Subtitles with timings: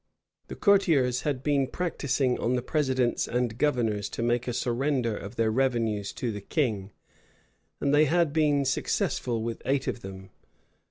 [0.47, 5.35] The courtiers had been practising on the presidents and governors to make a surrender of
[5.35, 6.91] their revenues to the king,
[7.79, 10.31] and they had been successful with eight of them.